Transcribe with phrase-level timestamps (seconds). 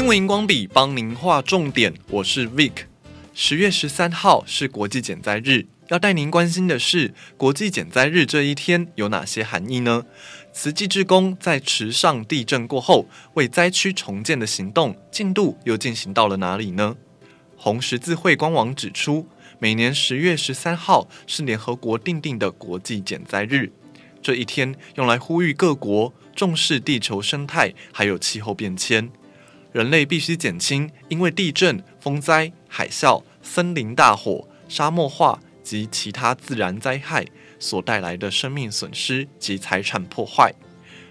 [0.00, 2.72] 新闻荧光笔帮您画重点，我是 Vic。
[3.34, 10.06] 十月十三号是国际减灾日，要带您关心的是国际减灾日这一天有哪些含义呢？
[10.54, 16.96] 慈济志工在池上地震过后为灾区重建的行动进度又进行到了哪里呢？
[17.58, 19.26] 红十字会官网指出，
[19.58, 23.70] 每年十月十三号是联合国订定的国际减灾日，
[24.22, 29.10] 这一天用来呼吁各国重视地球生态还有气候变迁。
[29.72, 37.24] 人类必须减轻因为地震、风灾、海啸、森林大火、沙漠化及其他自然灾害
[37.58, 40.52] 所带来的生命损失及财产破坏。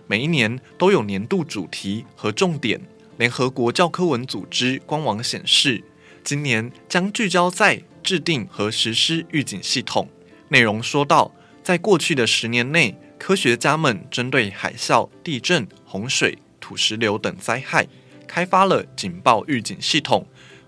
[0.08, 2.82] 每一年都有年度主题和重点。
[3.18, 5.84] 联合国教科文组织官网显示，
[6.24, 10.10] 今年将聚焦在制定和实施预警系统。
[10.48, 11.32] 内容说到，
[11.62, 17.88] 在过去的十年内，科学家们针对海啸、地震、洪水、土石流等灾害。
[18.30, 20.24] 开发了警报预警系统，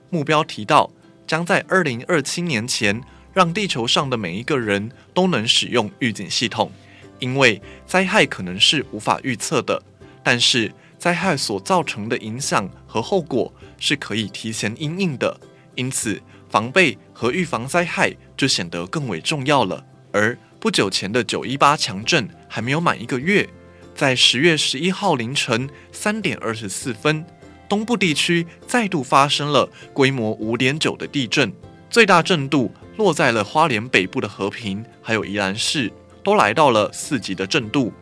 [0.09, 0.91] 目标提到
[1.27, 2.99] 将在二零二七年前
[3.31, 6.71] 让地球上的每一个人都能使用预警系统。
[7.19, 9.79] 因为灾害可能是无法预测的，
[10.23, 15.39] 但是灾害所造成的影响和后果是可以提前因应的，
[15.75, 19.85] 因此防备和预防灾害就显得更为重要了。
[20.11, 23.47] 而不久前的九一八强震还没有满一个月，
[23.93, 27.23] 在十月十一号凌晨三点二十四分。
[27.71, 31.53] 东部地区再度发生了规模五点九的地震，
[31.89, 35.89] 最大震度落在了花莲北部的和平，还有宜兰市，
[36.21, 37.93] 都来到了四级的震度。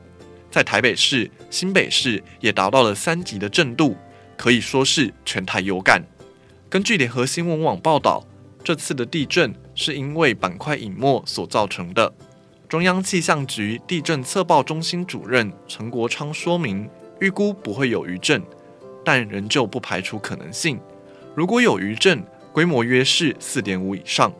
[0.50, 3.95] 在台北市、新北市也达到了三级的震度，
[4.36, 6.04] 可以说是全台有感。
[6.67, 8.26] 根据联合新闻网报道，
[8.64, 12.11] 这次的地震是因为板块隐没所造成的。
[12.67, 16.89] 中央气象局地震测报中心主任陈国昌说明，
[17.20, 18.42] 预估不会有余震。
[19.09, 20.80] 但仍旧不排除可能性。
[21.33, 24.31] 如果有余震，规模约是四点五以上。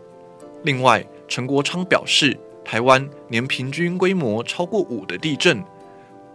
[0.62, 5.64] 另外，陈国昌表示，台湾年平均规模超过五的地震，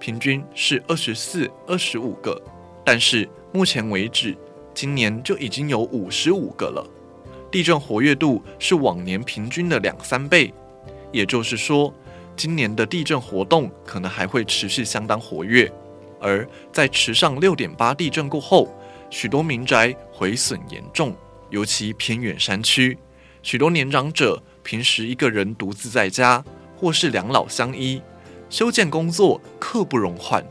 [0.00, 2.36] 平均是二十四、二十五个。
[2.84, 4.36] 但是目前为止，
[4.74, 6.84] 今年就已经有五十五个了，
[7.52, 10.52] 地震活跃度是往年平均的两三倍。
[11.12, 11.94] 也就是说，
[12.34, 15.72] 今年的地震活动可能还会持续相当活跃。
[16.24, 18.74] 而在池上六点八地震过后，
[19.10, 21.14] 许多民宅毁损严重，
[21.50, 22.96] 尤其偏远山区，
[23.42, 26.42] 许多年长者平时一个人独自在家，
[26.78, 28.00] 或是两老相依，
[28.48, 30.42] 修建工作刻不容缓。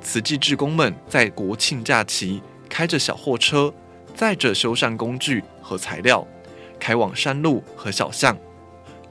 [0.00, 3.74] 慈济志工们在国庆假期开着小货车，
[4.14, 6.24] 载着修缮工具和材料，
[6.78, 8.38] 开往山路和小巷。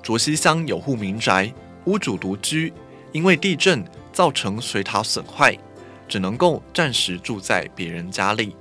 [0.02, 1.54] 卓溪乡有户民宅，
[1.84, 2.72] 屋主独居，
[3.12, 5.54] 因为地震造成水塔损坏。
[6.08, 8.56] 只能够暂时住在别人家里。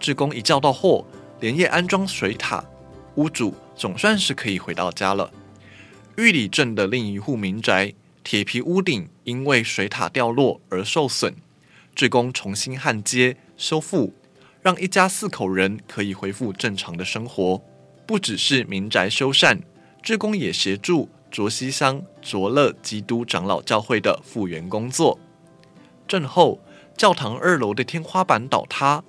[0.00, 1.04] 志工一叫到货，
[1.40, 2.64] 连夜安装水塔，
[3.14, 5.30] 屋主总算是可以回到家了。
[6.16, 11.34] 玉里镇的另一户民宅，铁皮屋顶因为水塔掉落而受损，
[11.94, 14.12] 志工重新焊接修复，
[14.60, 17.62] 让一家四口人可以恢复正常的生活。
[18.06, 19.60] 不只是民宅修缮，
[20.02, 25.18] 志工也协助卓西乡卓乐基督长老教会的复原工作。
[26.06, 26.60] 震后，
[26.96, 29.02] 教堂二楼的天花板倒塌，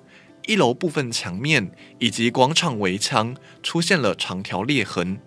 [0.46, 5.18] 一楼部分墙面以及广场围墙出现了长条裂痕，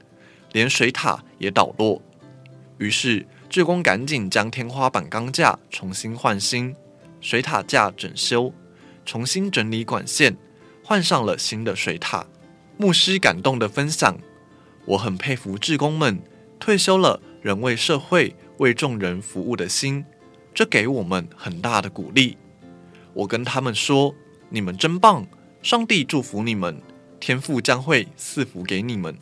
[0.52, 2.02] 连水塔也倒落。
[2.78, 6.76] 于是，志工赶紧将天花板钢架重新换新，
[7.22, 8.54] 水塔架整修，
[9.06, 10.36] 重新整理管线，
[10.84, 12.26] 换上了新的水塔。
[12.78, 14.18] 牧师感动地分享
[14.86, 16.22] ：“我很佩服志工们
[16.60, 20.06] 退休了仍为社会、为众人服务的心。”
[20.58, 22.36] 这给我们很大的鼓励。
[23.14, 24.16] 我跟他们说
[24.50, 25.24] ：“你们真棒，
[25.62, 26.82] 上帝祝福你们，
[27.20, 29.16] 天父将会赐福给你们。”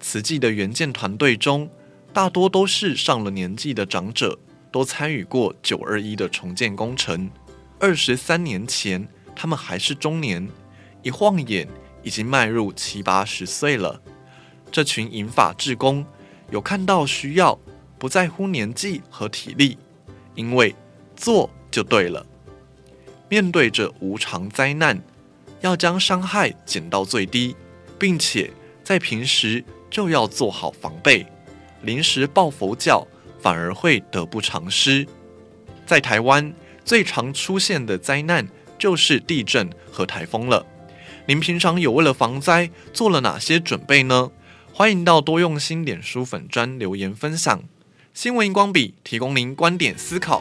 [0.00, 1.70] 慈济的援建团队中，
[2.12, 4.38] 大多都是上了年纪的长者，
[4.70, 7.30] 都参与过九二一的重建工程。
[7.80, 10.46] 二十三年前，他们还是中年，
[11.02, 11.66] 一晃眼
[12.02, 13.98] 已经迈入七八十岁了。
[14.70, 16.04] 这群银发志工
[16.50, 17.58] 有看到需要，
[17.98, 19.78] 不在乎年纪和体力。
[20.34, 20.74] 因为
[21.16, 22.24] 做就对了。
[23.28, 25.02] 面对着无常灾难，
[25.60, 27.56] 要将伤害减到最低，
[27.98, 28.50] 并且
[28.82, 31.26] 在平时就要做好防备。
[31.82, 33.06] 临时抱佛脚
[33.40, 35.06] 反而会得不偿失。
[35.86, 36.54] 在台湾
[36.84, 38.48] 最常出现的灾难
[38.78, 40.64] 就是地震和台风了。
[41.26, 44.30] 您平常有为了防灾做了哪些准备呢？
[44.72, 47.62] 欢迎到多用心脸书粉专留言分享。
[48.14, 50.40] 新闻荧光笔提供您观点思考。